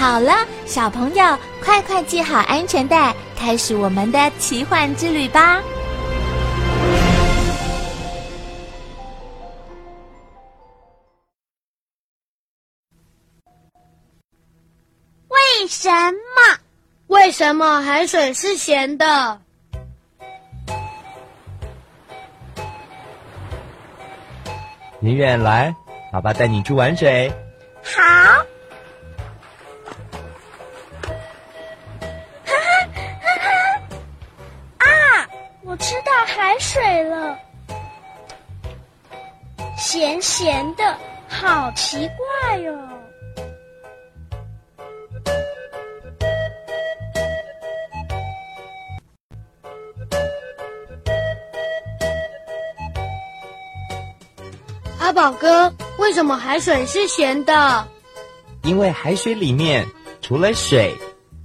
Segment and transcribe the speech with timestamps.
[0.00, 0.32] 好了，
[0.64, 5.60] 小朋友，快快系好安全带，开始我们的奇幻之旅吧！
[15.28, 16.58] 为什么？
[17.08, 19.38] 为什么海水是咸的？
[25.00, 25.74] 宁远来，
[26.10, 27.30] 爸爸带你去玩水。
[27.82, 28.29] 好。
[36.60, 37.38] 水了，
[39.78, 40.94] 咸咸的，
[41.26, 42.78] 好奇怪哟。
[54.98, 57.88] 阿宝哥，为什么海水是咸的？
[58.62, 59.88] 因为海水里面
[60.20, 60.94] 除了水，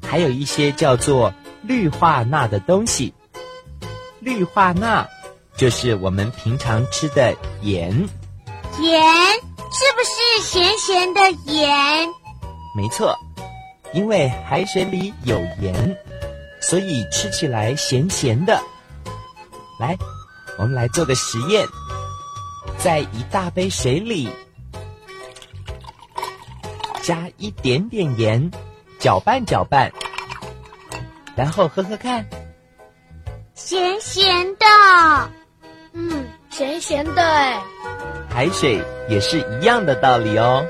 [0.06, 3.14] 还有一些叫做氯化钠的东西。
[4.20, 5.08] 氯化钠
[5.58, 7.92] 就是我们平常吃的盐。
[8.80, 9.02] 盐
[9.72, 12.08] 是不是咸咸的盐？
[12.76, 13.18] 没错，
[13.94, 15.98] 因为海水里有盐，
[16.62, 18.62] 所以吃起来咸咸的。
[19.80, 19.98] 来，
[20.58, 21.66] 我们来做个实验。
[22.78, 24.30] 在一大杯水里
[27.02, 28.52] 加一点点盐，
[29.00, 29.92] 搅拌搅拌，
[31.36, 32.26] 然后喝喝看，
[33.56, 35.45] 咸咸的，嗯，
[36.58, 37.62] 咸咸的哎。
[38.30, 40.66] 海水也是一样的道理哦。